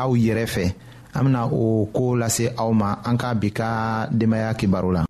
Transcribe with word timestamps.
aw 0.00 0.10
yɛrɛ 0.24 0.44
fɛ 0.54 0.64
an 1.16 1.22
bena 1.24 1.40
o 1.58 1.62
koo 1.94 2.12
lase 2.20 2.44
aw 2.60 2.70
ma 2.80 2.88
an 3.08 3.16
ka 3.20 3.28
bi 3.40 3.48
ka 3.58 3.66
denbaaya 4.18 4.56
kibaru 4.60 4.90
la 4.96 5.02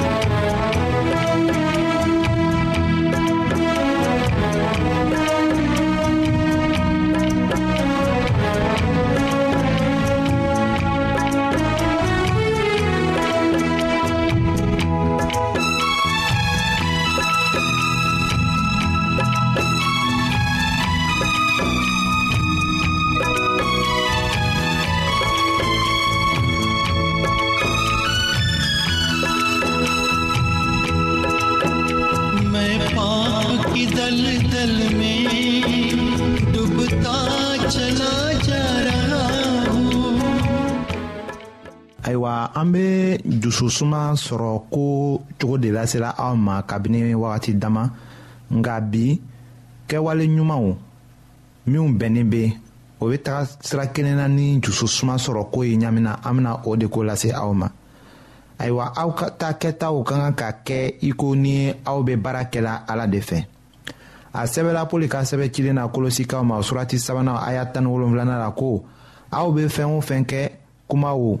an 42.58 42.72
be 42.72 43.18
jususuma 43.24 44.00
sɔrɔ 44.14 44.52
ko 44.70 45.20
cogo 45.40 45.58
de 45.58 45.70
lasela 45.72 46.10
aw 46.18 46.34
ma 46.36 46.62
kabini 46.62 47.14
wagati 47.14 47.52
dama 47.58 47.90
nga 48.54 48.80
bi 48.80 49.20
kɛwale 49.88 50.24
ɲumanw 50.26 50.68
minw 51.66 51.88
bɛnnin 51.98 52.28
be 52.30 52.52
o 53.00 53.08
be 53.08 53.16
taga 53.18 53.46
sira 53.60 53.86
kelen 53.92 54.16
na 54.16 54.28
ni 54.28 54.60
jususuma 54.60 55.14
sɔrɔ 55.16 55.50
ko 55.50 55.62
ye 55.64 55.76
ɲamina 55.76 56.20
an 56.24 56.34
bena 56.36 56.60
o 56.66 56.76
de 56.76 56.86
ko 56.88 57.00
lase 57.02 57.32
aw 57.32 57.52
ma 57.54 57.68
ayiwa 58.58 58.92
aw 58.96 59.10
ka 59.14 59.30
ta 59.30 59.52
kɛtaw 59.52 60.02
ka 60.04 60.14
kan 60.16 60.32
ka 60.34 60.52
kɛ 60.64 60.96
i 61.00 61.12
ko 61.12 61.34
ni 61.34 61.72
aw 61.86 62.02
be 62.02 62.16
baara 62.16 62.44
kɛla 62.50 62.84
ala 62.86 63.06
de 63.06 63.20
fɛ 63.20 63.46
a 64.34 64.42
sɛbɛla 64.44 64.88
poli 64.88 65.08
ka 65.08 65.20
sɛbɛ 65.24 65.50
cilen 65.52 65.74
na 65.74 65.88
kolosikaw 65.88 66.44
ma 66.44 66.60
surati 66.60 66.98
sabana 66.98 67.36
a 67.46 67.52
y'a 67.54 67.64
tani 67.66 67.86
wolonfilana 67.86 68.38
la 68.38 68.50
ko 68.50 68.84
aw 69.32 69.50
be 69.50 69.62
fɛɛn 69.68 69.96
o 69.96 70.00
fɛn 70.00 70.26
kɛ 70.26 70.50
kuma 70.88 71.14
o 71.16 71.40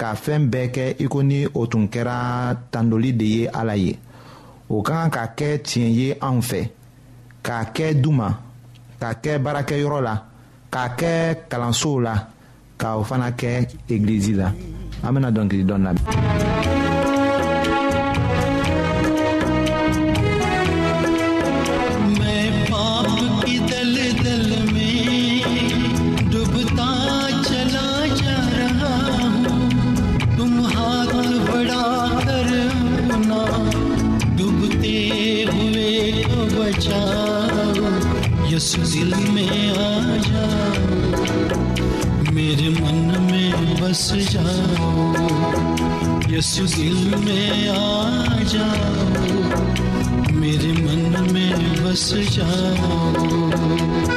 ka 0.00 0.08
fɛɛn 0.22 0.42
bɛɛ 0.52 0.66
kɛ 0.76 0.84
i 1.04 1.06
ko 1.12 1.18
ni 1.30 1.38
o 1.60 1.62
tun 1.70 1.84
kɛra 1.92 2.16
tandoli 2.72 3.10
de 3.20 3.24
ye 3.36 3.42
ala 3.58 3.74
ye 3.84 3.92
o 4.74 4.76
ka 4.86 4.92
kan 4.98 5.10
ka 5.16 5.22
kɛ 5.38 5.48
tiɲɛ 5.66 5.88
ye 5.98 6.08
anw 6.26 6.40
fɛ 6.50 6.60
k'a 7.46 7.64
kɛ 7.76 7.86
duma 8.02 8.28
k'a 9.00 9.10
kɛ 9.22 9.30
baarakɛyɔrɔ 9.44 9.98
la 10.08 10.14
k'a 10.72 10.84
kɛ 11.00 11.10
kalansow 11.48 11.96
la 12.06 12.14
ka 12.80 12.88
o 12.98 13.02
fana 13.08 13.28
kɛ 13.40 13.48
egilizi 13.92 14.32
la 14.40 14.46
an 15.04 15.12
bena 15.14 15.30
dɔnkili 15.36 15.64
dɔn 15.68 15.80
lamɛn 15.86 16.04
बस 43.96 44.10
जाओ 44.28 45.04
यसु 46.32 46.64
दिल 46.74 47.14
में 47.22 47.68
आ 47.68 48.40
जाओ 48.52 49.24
मेरे 50.40 50.72
मन 50.84 51.32
में 51.32 51.84
बस 51.84 52.06
जाओ 52.36 54.15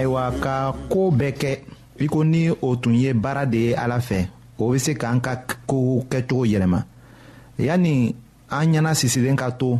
ayiwa 0.00 0.26
ka 0.42 0.56
koo 0.88 1.10
bɛɛ 1.18 1.32
kɛ 1.40 1.50
i 1.98 2.06
ko 2.12 2.24
ni 2.24 2.48
o 2.48 2.68
tun 2.80 2.94
ye 3.02 3.12
baara 3.12 3.44
de 3.52 3.56
ye 3.68 3.72
ala 3.82 3.98
fɛ 4.08 4.20
o 4.62 4.72
bɛ 4.72 4.76
se 4.80 4.92
k'an 5.00 5.20
ka 5.24 5.32
kow 5.68 6.00
kɛcogo 6.10 6.46
yɛlɛma 6.52 6.80
yanni 7.66 8.14
an 8.48 8.64
ɲɛna 8.72 8.90
sisilen 9.00 9.36
ka 9.36 9.50
to 9.60 9.76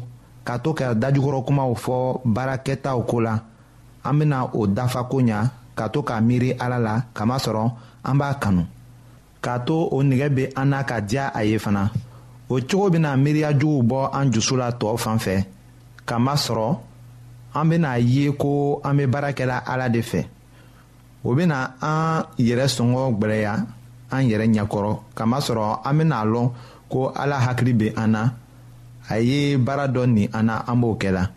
ka 0.46 0.58
to 0.64 0.74
ka 0.76 0.92
dajukɔrɔ 0.94 1.40
fɔ 1.84 2.20
baarakɛtaw 2.34 2.98
ko 3.08 3.16
la 3.24 3.34
an 4.04 4.14
bɛna 4.20 4.50
o 4.60 4.66
dafa 4.66 5.04
ko 5.08 5.22
ɲa 5.24 5.38
ka 5.74 5.88
to 5.88 6.02
k'a 6.02 6.20
miiri 6.20 6.52
ala 6.60 6.78
la 6.78 6.94
kamasɔrɔ 7.16 7.64
an 8.04 8.16
b'a 8.18 8.34
kanu 8.40 8.64
k'a 9.40 9.58
to 9.64 9.88
o 9.90 10.02
nɛgɛ 10.04 10.28
bɛ 10.36 10.44
an 10.56 10.66
na 10.68 10.82
ka 10.84 11.00
diya 11.00 11.32
a 11.32 11.42
ye 11.44 11.56
fana 11.58 11.88
o 12.50 12.60
cogo 12.68 12.90
bɛna 12.92 13.16
miiriya 13.16 13.56
juguw 13.58 13.82
bɔ 13.82 14.10
an 14.12 14.30
dusu 14.30 14.56
la 14.56 14.70
tɔw 14.70 14.98
fan 14.98 15.16
fɛ. 15.16 15.44
kamasɔrɔ 16.10 16.78
an 17.54 17.64
bena 17.68 17.90
a 17.94 17.98
ye 17.98 18.30
ko 18.36 18.80
an 18.84 18.96
be 18.96 19.06
baara 19.06 19.32
kɛla 19.32 19.62
ala 19.66 19.88
de 19.88 20.00
fɛ 20.00 20.26
o 21.24 21.34
bena 21.34 21.74
an 21.80 22.24
yɛrɛ 22.38 22.66
sɔngɔ 22.76 23.00
gwɛlɛya 23.18 23.54
an 24.10 24.22
yɛrɛ 24.28 24.46
ɲɛkɔrɔ 24.54 24.92
kamasɔrɔ 25.14 25.80
an 25.84 25.98
bena 25.98 26.16
a 26.20 26.24
lɔn 26.26 26.50
ko 26.90 27.12
ala 27.14 27.36
hakili 27.38 27.72
be 27.78 27.88
an 27.96 28.08
na 28.12 28.30
a 29.08 29.18
ye 29.18 29.56
baara 29.56 29.86
dɔ 29.88 30.06
nin 30.08 30.28
an 30.34 30.42
na 30.46 30.62
an 30.66 30.80
b'o 30.80 30.96
kɛla 30.98 31.30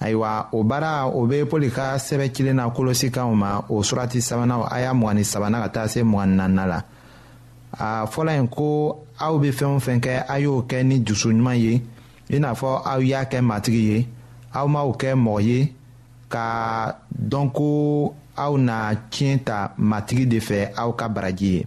ayiwa 0.00 0.48
o 0.52 0.64
baara 0.64 1.06
o 1.08 1.26
be 1.26 1.42
pɔli 1.44 1.70
ka 1.72 1.94
sɛbɛ 1.98 2.32
cilen 2.34 2.56
na 2.56 2.70
kolosikanw 2.70 3.34
ma 3.34 3.58
o 3.68 3.80
surati 3.82 4.20
sabanaw 4.20 4.64
a 4.70 4.80
y'a 4.80 4.92
mgani 4.94 5.24
sabana 5.24 5.60
ka 5.62 5.68
taa 5.68 5.86
se 5.88 6.02
mgani 6.02 6.36
nanna 6.36 6.66
la 6.66 6.80
a 7.78 8.06
fɔla 8.06 8.32
yen 8.36 8.48
ko 8.48 8.96
aw 9.20 9.38
be 9.38 9.50
fɛɛn 9.52 9.76
o 9.76 9.78
fɛn 9.78 10.00
kɛ 10.00 10.24
a 10.28 10.38
y'o 10.40 10.62
kɛ 10.68 10.84
ni 10.84 11.00
jusuɲuman 11.04 11.58
ye 11.58 11.82
i 12.30 12.38
n'a 12.38 12.54
fɔ 12.54 12.68
aw 12.90 13.00
y'a 13.00 13.24
kɛ 13.30 13.38
matigi 13.48 13.82
ye 13.92 14.06
aw 14.58 14.66
m'aw 14.72 14.90
kɛ 15.00 15.10
mɔgɔ 15.24 15.40
ye 15.48 15.72
ka 16.32 16.46
dɔn 17.30 17.50
ko 17.52 18.14
aw 18.36 18.56
na 18.58 18.94
tiɲɛ 19.10 19.44
ta 19.44 19.72
matigi 19.78 20.26
de 20.28 20.38
fɛ 20.38 20.72
aw 20.76 20.92
ka 20.92 21.08
baraji 21.08 21.46
ye 21.52 21.66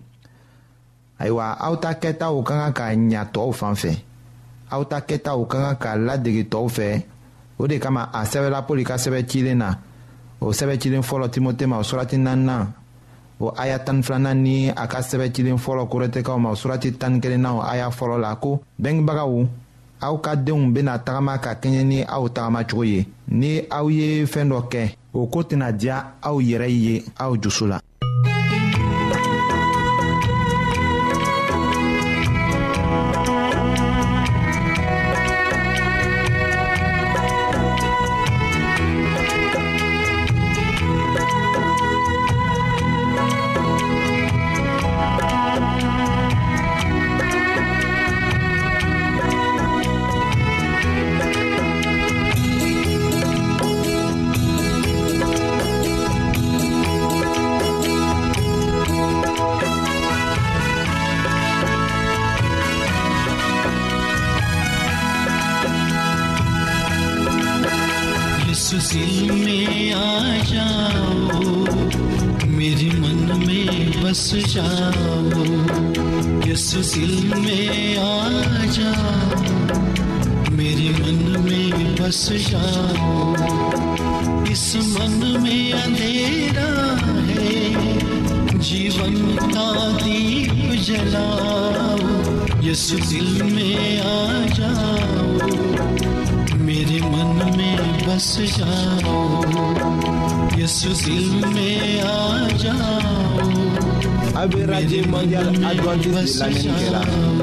ayiwa 1.19 1.57
aw 1.65 1.75
ta 1.77 1.93
kɛtaw 1.93 2.43
ka 2.43 2.53
kan 2.57 2.73
ka 2.73 2.83
ɲa 2.93 3.23
tɔw 3.33 3.51
fan 3.53 3.75
fɛ 3.75 3.91
aw 4.71 4.83
ta 4.83 4.99
kɛtaw 4.99 5.47
ka 5.47 5.57
kan 5.63 5.77
ka 5.83 5.93
ladege 5.95 6.43
tɔw 6.49 6.67
fɛ 6.69 7.03
o 7.59 7.67
de 7.67 7.77
kama 7.79 8.09
a 8.13 8.21
sɛbɛla 8.25 8.65
poli 8.67 8.83
ka 8.83 8.95
sɛbɛ 8.97 9.25
cilen 9.29 9.57
na 9.57 9.77
o 10.41 10.47
sɛbɛ 10.51 10.77
cilen 10.81 11.03
fɔlɔ 11.03 11.29
timote 11.29 11.65
ma 11.67 11.77
o 11.77 11.81
surati 11.83 12.17
naaninan 12.17 12.73
o 13.39 13.53
aya 13.55 13.77
tani 13.79 14.01
filanan 14.01 14.41
ni 14.41 14.69
a 14.69 14.87
ka 14.87 14.99
sɛbɛ 15.01 15.31
cilen 15.33 15.57
fɔlɔ 15.57 15.87
korɛtɛkaw 15.87 16.37
ma 16.39 16.49
o 16.49 16.53
surati 16.55 16.97
tani 16.97 17.19
kelenna 17.19 17.53
o 17.53 17.61
aya 17.61 17.89
fɔlɔ 17.89 18.17
la 18.19 18.35
ko 18.35 18.61
bɛngebagaw 18.81 19.47
aw 20.01 20.15
ka 20.21 20.33
denw 20.37 20.69
bena 20.73 20.99
tagama 21.01 21.33
ka 21.41 21.51
kɛɲɛ 21.61 21.81
ni 21.89 21.97
aw 22.15 22.23
tagamacogo 22.35 22.83
ye 22.91 22.99
ni 23.39 23.51
aw 23.77 23.85
ye 23.97 24.07
fɛɛn 24.31 24.49
dɔ 24.51 24.59
kɛ 24.71 24.81
o 25.17 25.25
koo 25.31 25.43
tɛna 25.49 25.67
diya 25.79 25.97
aw 26.21 26.35
yɛrɛ 26.47 26.67
ye 26.83 27.03
aw 27.17 27.31
jusu 27.41 27.65
la 27.67 27.79
इस 92.87 92.93
दिल 93.11 93.41
में 93.53 93.99
आ 93.99 94.45
जाओ 94.57 95.47
मेरे 96.67 96.99
मन 97.11 97.41
में 97.55 98.07
बस 98.07 98.27
जाओ 98.57 99.19
यस 100.59 100.79
दिल 101.05 101.45
में 101.53 102.01
आ 102.01 102.47
जाओ 102.63 103.57
अब 104.43 104.55
राज्य 104.71 105.01
मंगल 105.11 105.63
अद्वैत 105.71 106.07
बस 106.15 106.39
जाओ 106.63 107.36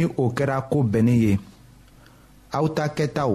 ni 0.00 0.06
o 0.16 0.24
kɛra 0.36 0.56
ko 0.70 0.78
bɛnnin 0.92 1.18
ye 1.24 1.32
aw 2.56 2.66
ta 2.76 2.84
kɛtaw 2.96 3.32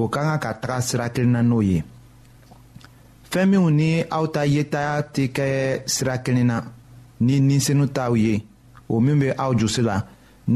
o 0.00 0.08
ka 0.12 0.20
kan 0.26 0.38
ka 0.44 0.50
taga 0.62 0.76
sira 0.86 1.06
kelen 1.14 1.32
na 1.34 1.40
n'o 1.48 1.60
ye 1.70 1.78
fɛn 3.30 3.46
minw 3.50 3.68
ni 3.78 3.90
aw 4.16 4.24
ta 4.34 4.42
yeta 4.54 4.82
tɛ 5.14 5.24
kɛ 5.36 5.44
sira 5.94 6.14
kelen 6.24 6.46
na 6.50 6.56
ni 7.26 7.34
ninsenu 7.48 7.84
t'aw 7.96 8.12
ye 8.24 8.34
o 8.92 9.00
min 9.04 9.18
bɛ 9.22 9.28
aw 9.44 9.50
jusi 9.58 9.82
la 9.88 9.96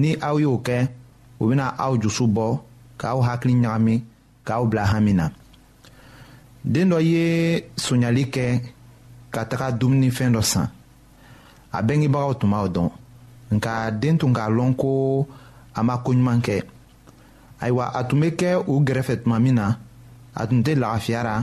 ni 0.01 0.11
aw 0.29 0.37
y'o 0.43 0.55
kɛ 0.67 0.77
o 1.41 1.43
bɛna 1.49 1.67
aw 1.85 1.93
jusu 2.03 2.25
bɔ 2.37 2.47
k'aw 3.01 3.19
hakili 3.29 3.55
ɲagami 3.63 3.95
k'aw 4.47 4.63
bila 4.71 4.85
hami 4.93 5.13
na 5.21 5.27
den 6.73 6.87
dɔ 6.93 6.99
ye 7.11 7.23
sonyali 7.85 8.25
kɛ 8.35 8.45
ka 9.33 9.41
taga 9.51 9.67
dumunifɛn 9.79 10.33
dɔ 10.37 10.43
san 10.53 10.69
a 11.73 11.79
bɛngebagaw 11.87 12.33
tun 12.41 12.51
b'aw 12.53 12.69
dɔn 12.77 12.89
nka 13.57 13.91
den 14.01 14.19
tun 14.19 14.33
k'a 14.35 14.49
lɔn 14.51 14.75
ko 14.81 14.93
a 15.75 15.81
ma 15.87 15.95
koɲuman 16.05 16.39
kɛ 16.47 16.57
ayiwa 17.63 17.85
a 17.95 18.01
tun 18.09 18.19
bɛ 18.23 18.29
kɛ 18.41 18.49
u 18.67 18.81
gɛrɛfɛ 18.87 19.15
tuma 19.23 19.39
min 19.43 19.55
na 19.59 19.67
a 20.35 20.43
tun 20.49 20.61
tɛ 20.65 20.73
lafiya 20.83 21.21
ra 21.27 21.35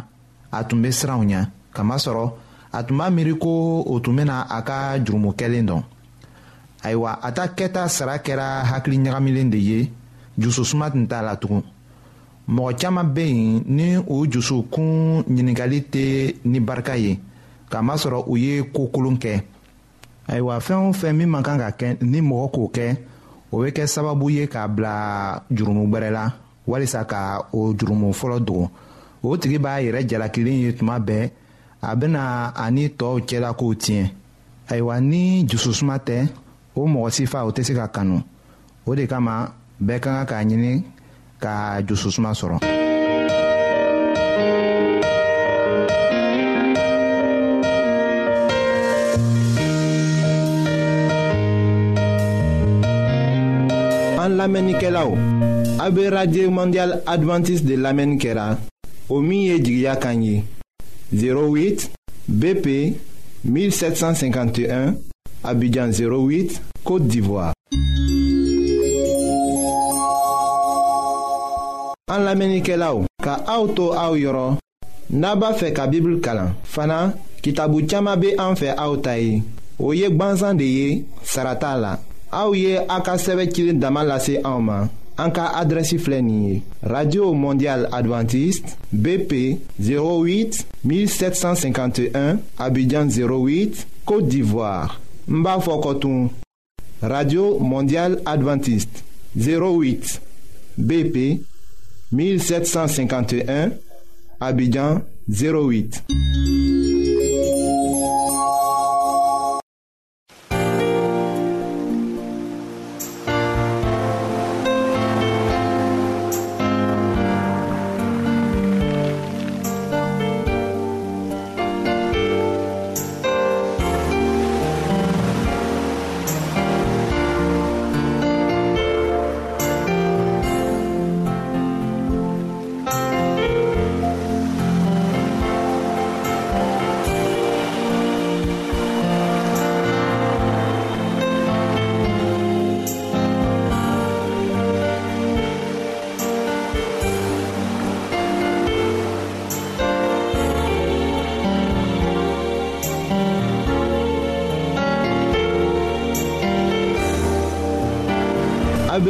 a 0.51 0.59
tun 0.67 0.79
bɛ 0.83 0.89
siran 0.99 1.19
u 1.21 1.25
ɲɛ 1.29 1.41
kamasɔrɔ 1.75 2.25
a 2.73 2.79
tun 2.83 2.97
b'a 2.97 3.09
miiri 3.11 3.33
ko 3.43 3.83
o 3.87 3.99
tun 3.99 4.15
bɛna 4.17 4.35
a 4.57 4.61
ka 4.67 4.77
jurumokɛlen 5.05 5.65
dɔn 5.69 5.81
ayiwa 6.83 7.19
a 7.21 7.31
ta 7.31 7.47
kɛta 7.57 7.87
sara 7.89 8.17
kɛra 8.19 8.63
hakili 8.65 8.97
ɲagamilen 8.99 9.49
de 9.51 9.57
ye 9.57 9.91
jususuma 10.39 10.89
tun 10.91 11.05
t'a 11.07 11.21
la 11.21 11.35
tugun 11.35 11.63
mɔgɔ 12.47 12.73
caman 12.79 13.03
bɛ 13.15 13.21
yen 13.23 13.63
ni 13.67 13.95
u 13.97 14.25
jusukun 14.29 15.21
ɲininkali 15.25 15.79
tɛ 15.91 16.35
ni 16.45 16.59
barika 16.59 16.95
ye 16.97 17.19
kamasɔrɔ 17.69 18.23
u 18.27 18.35
ye 18.37 18.63
ko 18.63 18.87
kolon 18.91 19.17
kɛ 19.17 19.43
ayiwa 20.31 20.59
fɛn 20.59 20.87
o 20.87 20.93
fɛn 20.93 21.13
min 21.15 21.27
man 21.29 21.43
kan 21.43 21.59
ka 21.59 21.69
kɛ 21.77 21.97
ni 22.01 22.21
mɔgɔ 22.21 22.47
k'o 22.55 22.67
kɛ 22.75 22.85
o 23.51 23.57
bɛ 23.61 23.69
kɛ 23.75 23.87
sababu 23.87 24.29
ye 24.31 24.47
k'a 24.47 24.67
bila 24.67 25.43
jurumu 25.51 25.87
gbɛrɛ 25.89 26.09
la 26.11 26.31
walisa 26.67 27.03
ka 27.05 27.41
o 27.51 27.73
jurumu 27.75 28.13
fɔlɔ 28.13 28.39
dogo 28.39 28.71
o 29.23 29.37
tigi 29.37 29.57
b'a 29.59 29.81
yɛrɛ 29.83 30.07
jalakilen 30.07 30.61
ye 30.63 30.71
tuma 30.73 30.99
bɛɛ 30.99 31.29
a 31.81 31.95
bɛna 31.95 32.53
ani 32.55 32.89
tɔw 32.89 33.19
cɛla 33.27 33.53
kow 33.57 33.73
tiɲɛ 33.75 34.07
ayiwa 34.69 35.01
ni 35.03 35.43
jususuma 35.43 35.99
tɛ 35.99 36.29
o 36.75 36.87
mɔgɔ 36.87 37.09
si 37.11 37.23
o 37.25 37.51
tɛ 37.51 37.63
se 37.65 37.73
ka 37.75 37.87
kanu 37.89 38.23
o 38.87 38.95
de 38.95 39.05
kama 39.07 39.51
bɛɛ 39.83 39.99
ka 40.01 40.25
kan 40.25 40.25
k'a 40.25 40.45
ɲini 40.49 40.83
ka 41.41 41.81
jususuma 41.81 42.31
sɔrɔ. 42.31 42.79
La 54.41 54.47
menike 54.49 54.89
la 54.89 55.03
ou 55.05 55.17
A 55.77 55.85
be 55.93 56.07
radye 56.09 56.47
mondial 56.49 56.95
adventis 57.05 57.59
de 57.61 57.75
la 57.77 57.91
menikera 57.93 58.55
O 59.13 59.19
miye 59.21 59.59
di 59.61 59.75
gya 59.83 59.93
kanyi 60.01 60.41
08 61.13 61.83
BP 62.41 62.67
1751 63.45 64.95
Abidjan 65.45 65.93
08 65.93 66.57
Kote 66.81 67.05
Divoa 67.05 67.51
An 72.09 72.25
la 72.25 72.33
menike 72.33 72.73
la 72.81 72.95
ou 72.97 73.05
Ka 73.21 73.37
auto 73.59 73.91
a 73.93 74.09
ou 74.09 74.17
yoron 74.17 74.57
Naba 75.21 75.53
fe 75.53 75.69
ka 75.69 75.85
bibul 75.85 76.17
kalan 76.25 76.55
Fana 76.63 77.03
ki 77.45 77.53
tabu 77.53 77.85
tchama 77.85 78.17
be 78.17 78.33
anfe 78.41 78.73
a 78.73 78.89
ou 78.89 78.97
tayi 78.97 79.43
O 79.77 79.93
yek 79.93 80.17
banzan 80.17 80.57
de 80.57 80.65
ye 80.77 80.87
sarata 81.21 81.75
la 81.77 81.93
Aouye 82.31 82.77
Aka 82.87 83.13
damalase 83.73 84.41
ka 84.41 84.49
sɛbɛ 84.57 84.89
Anka 85.17 85.51
radio 86.81 87.33
Mondiale 87.33 87.87
adventiste 87.91 88.75
bp 88.91 89.59
08 89.79 90.65
1751 90.85 92.37
abidjan 92.57 93.07
08 93.07 93.87
côte 94.05 94.27
d'ivoire 94.29 94.99
Mbafo 95.27 95.99
radio 97.01 97.57
mondial 97.59 98.21
adventiste 98.25 99.03
08 99.37 100.21
bp 100.77 101.41
1751 102.13 103.71
abidjan 104.39 105.01
08 105.29 106.03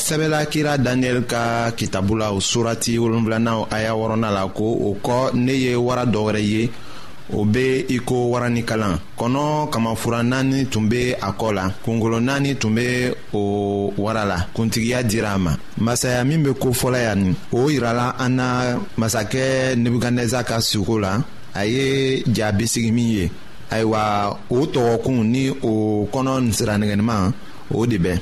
sɛbɛla 0.06 0.46
kira 0.46 0.78
daniyɛli 0.78 1.26
ka 1.26 1.72
kitabu 1.78 2.16
la 2.18 2.30
o 2.32 2.40
surati 2.40 2.98
wolonfilanaw 3.00 3.66
aya 3.72 3.94
wɔrɔna 3.96 4.30
la 4.38 4.46
ko 4.48 4.64
o 4.90 4.96
kɔ 5.04 5.34
ne 5.34 5.50
ye 5.54 5.76
wara 5.76 6.06
dɔ 6.06 6.38
ye 6.38 6.70
o 7.34 7.44
be 7.44 7.82
iko 7.96 8.06
ko 8.14 8.30
waranikalan 8.34 9.00
kɔnɔ 9.18 9.70
kamafura 9.72 10.22
naani 10.24 10.68
tun 10.70 10.88
be 10.90 11.12
a 11.20 11.32
kɔ 11.34 11.54
la 11.56 11.72
kungolo 11.84 12.20
naani 12.22 12.54
tun 12.60 12.76
be 12.76 13.12
o 13.34 13.92
wara 13.98 14.26
la 14.28 14.38
kuntigiya 14.54 15.02
dira 15.10 15.34
a 15.34 15.40
ma 15.40 15.56
masaya 15.80 16.24
min 16.24 16.44
be 16.44 16.52
kofɔla 16.54 17.00
yan 17.02 17.24
nin 17.24 17.36
o 17.52 17.68
yirala 17.72 18.14
an 18.20 18.30
na 18.36 18.62
masakɛ 19.00 19.74
nebukadnɛza 19.76 20.46
ka 20.46 20.60
suko 20.62 21.00
la 21.00 21.20
a 21.56 21.66
ye 21.66 22.24
ja 22.32 22.52
bisigi 22.52 22.92
min 22.92 23.08
ye 23.10 23.32
ayiwa 23.72 24.38
o 24.52 24.66
tɔgɔkun 24.68 25.24
ni 25.32 25.50
o 25.50 26.08
kɔnɔ 26.14 26.54
siranigɛnima 26.54 27.34
o 27.74 27.86
de 27.88 27.98
bɛ 27.98 28.22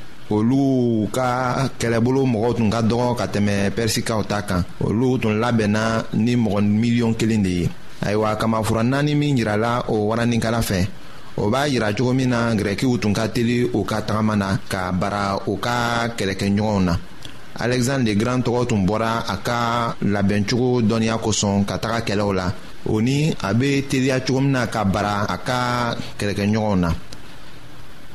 olu 0.37 1.05
ka 1.15 1.27
kɛlɛbolo 1.79 2.21
mɔgɔw 2.33 2.51
tun 2.57 2.69
ka 2.73 2.79
dɔgɔ 2.89 3.09
ka 3.19 3.25
tɛmɛ 3.33 3.55
pɛrisikaw 3.75 4.21
ta 4.29 4.37
kan 4.49 4.61
olu 4.87 5.09
tun 5.21 5.33
labɛnna 5.43 5.81
ni 6.25 6.33
mɔgɔ 6.43 6.59
miliyɔn 6.81 7.13
kelen 7.19 7.41
de 7.45 7.51
ye 7.61 7.65
ayiwa 8.05 8.29
kamafura 8.39 8.83
naani 8.91 9.13
min 9.19 9.37
yirala 9.39 9.71
o 9.89 9.95
waraninkala 10.09 10.61
fɛ 10.69 10.79
o 11.37 11.49
b'a 11.51 11.61
yira 11.73 11.93
cogo 11.97 12.13
min 12.15 12.29
na 12.29 12.51
gɛrɛkiw 12.59 12.99
tun 13.01 13.13
ka 13.13 13.27
teli 13.27 13.57
u 13.77 13.83
ka 13.83 13.97
tagama 14.07 14.35
na 14.37 14.47
ka 14.71 14.91
bara 14.91 15.37
u 15.47 15.57
ka 15.59 16.07
kɛlɛkɛɲɔgɔnw 16.17 16.83
na 16.87 16.93
alɛgizandre 17.61 18.05
le 18.07 18.15
grand 18.19 18.41
tɔgɔ 18.45 18.61
tun 18.69 18.85
bɔra 18.87 19.11
a 19.33 19.35
ka 19.47 19.59
labɛncogo 20.13 20.81
dɔnniya 20.89 21.17
kosɔn 21.19 21.65
ka 21.67 21.75
taga 21.77 21.99
kɛlɛw 22.07 22.31
la 22.35 22.47
o 22.85 22.99
ni 23.01 23.33
a 23.47 23.53
be 23.53 23.83
teliya 23.89 24.19
cogo 24.25 24.39
min 24.39 24.51
na 24.53 24.65
ka 24.67 24.81
bara 24.85 25.25
a 25.29 25.37
ka 25.37 25.95
kɛlɛkɛɲɔgɔnw 26.19 26.77
na 26.79 26.89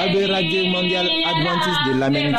AB 0.00 0.16
Radio 0.30 0.64
mondiale 0.70 1.10
Adventiste 1.28 1.84
de 1.92 1.98
l'Amérique. 1.98 2.38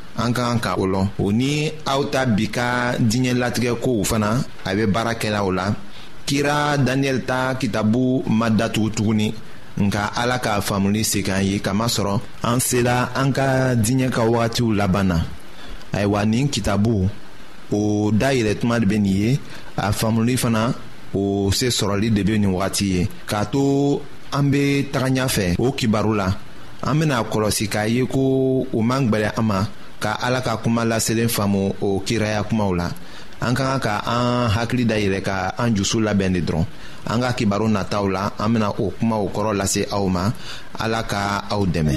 an 0.19 0.33
ka 0.35 0.43
kan 0.51 0.59
ka 0.65 0.71
o 0.83 0.85
lɔn 0.93 1.07
o 1.23 1.25
ni 1.39 1.53
aw 1.91 2.01
ta 2.13 2.21
bi 2.35 2.45
ka 2.57 2.67
diɲɛ 3.09 3.31
fana 4.09 4.29
a 4.67 4.69
bɛ 4.75 4.83
baara 4.93 5.13
la 5.57 5.65
kira 6.27 6.77
daniyɛli 6.85 7.21
ta 7.29 7.55
kitabu 7.59 8.23
ma 8.29 8.47
datugu 8.49 8.89
tuguni 8.95 9.27
nka 9.83 10.03
ala 10.21 10.37
ka 10.45 10.61
faamuli 10.67 11.01
segin 11.03 11.33
an 11.37 11.43
ye 11.45 11.57
kamasɔrɔ 11.65 12.15
an 12.43 12.59
sela 12.59 12.97
an 13.15 13.31
ka 13.33 13.47
diɲɛ 13.75 14.07
ka 14.13 14.21
wagatiw 14.27 14.71
laban 14.75 15.07
na 15.11 15.17
ayiwa 15.93 16.21
nin 16.27 16.49
kitabu 16.49 17.09
o 17.71 18.11
dayɛlɛ 18.11 18.59
tuma 18.59 18.79
de 18.79 18.85
bɛ 18.85 18.97
nin 19.01 19.15
ye 19.21 19.39
a 19.77 19.91
faamuli 19.91 20.35
fana 20.37 20.73
o 21.13 21.49
se 21.51 21.67
sɔrɔli 21.77 22.09
de 22.13 22.21
bɛ 22.27 22.35
nin 22.39 22.51
wagati 22.53 22.85
ye 22.95 23.07
k'a 23.29 23.45
to 23.51 24.01
an 24.33 24.45
bɛ 24.51 24.91
taga 24.91 25.07
ɲɛfɛ 25.15 25.55
o 25.59 25.71
kibaru 25.71 26.13
la 26.15 26.27
an 26.83 26.97
bɛna 26.99 27.23
kɔlɔsi 27.31 27.65
k'a 27.73 27.87
ye 27.89 28.03
ko 28.05 28.19
o 28.77 28.81
man 28.81 29.07
gbɛlɛ 29.09 29.29
an 29.37 29.45
ma. 29.45 29.59
ka 30.01 30.17
ala 30.17 30.41
ka 30.41 30.57
kuma 30.57 30.81
laselen 30.81 31.29
faamu 31.29 31.77
o 31.77 32.01
kiraya 32.01 32.41
kumaw 32.49 32.73
la 32.73 32.89
an 33.37 33.53
ka 33.53 33.63
kan 33.69 33.79
ka 33.85 33.93
an 34.01 34.49
hakili 34.49 34.83
dayɛlɛ 34.89 35.21
ka 35.21 35.37
an 35.61 35.77
jusu 35.77 36.01
labɛn 36.01 36.33
de 36.33 36.41
dɔrɔn 36.41 36.65
an 37.11 37.17
ka 37.21 37.29
kibaru 37.37 37.69
nataw 37.69 38.05
la 38.09 38.33
an 38.41 38.49
bena 38.51 38.73
o 38.81 38.89
kumaw 38.97 39.23
kɔrɔ 39.29 39.51
lase 39.53 39.81
aw 39.93 40.05
ma 40.09 40.23
ala 40.83 41.01
ka 41.05 41.21
aw 41.53 41.61
dɛmɛ 41.73 41.93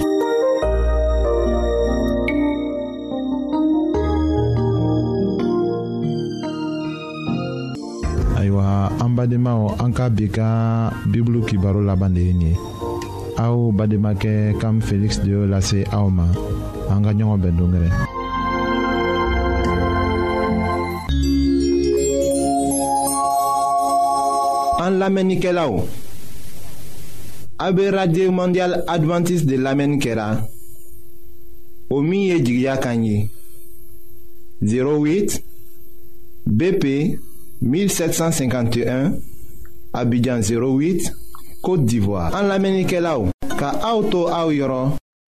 ayiwa 8.38 8.67
an 9.01 9.11
badenmaw 9.17 9.81
an 9.81 9.90
ka 9.97 10.12
bi 10.12 10.29
ka 10.29 10.49
bibulu 11.09 11.40
kibaro 11.49 11.81
laban 11.81 12.12
de 12.12 12.21
ye 12.21 12.33
nin 12.37 12.43
ye 12.53 12.53
aw 13.40 13.73
bademakɛ 13.73 14.61
kam 14.61 14.85
feliksi 14.85 15.25
de 15.25 15.31
y'o 15.33 15.45
lase 15.49 15.81
aw 15.93 16.07
ma 16.12 16.29
an 16.90 17.03
ka 17.05 17.12
ɲɔgɔn 17.12 17.59
bɛn 27.77 27.90
radio 27.94 28.31
mondial 28.33 28.73
advantiste 28.87 29.47
de 29.47 29.57
lamɛnni 29.57 29.99
kɛra 29.99 30.42
o 31.90 32.01
min 32.03 32.44
08 34.61 35.40
BP 36.47 36.85
1751 37.62 39.12
Abidjan 39.92 40.40
08 40.42 41.11
Côte 41.62 41.87
d'Ivoire 41.87 42.35
an 42.35 42.49
lamɛnnikɛlaw 42.49 43.31
ka 43.59 43.70
auto 43.83 44.29
au 44.29 44.51
yɔrɔ 44.51 44.97